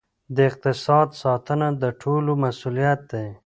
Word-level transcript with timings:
د 0.35 0.37
اقتصاد 0.49 1.07
ساتنه 1.21 1.67
د 1.81 1.83
ټولو 2.01 2.31
مسؤلیت 2.43 2.99
دی. 3.11 3.27